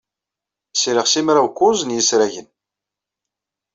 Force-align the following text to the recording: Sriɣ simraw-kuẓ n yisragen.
Sriɣ 0.75 1.05
simraw-kuẓ 1.09 1.79
n 1.83 1.95
yisragen. 1.95 2.47